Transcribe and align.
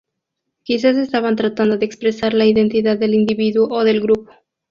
Quizás 0.63 0.97
estaban 0.97 1.35
tratando 1.35 1.77
de 1.77 1.85
expresar 1.85 2.33
la 2.33 2.47
identidad 2.47 2.97
del 2.97 3.13
individuo 3.13 3.67
o 3.69 3.83
del 3.83 4.01
grupo. 4.01 4.31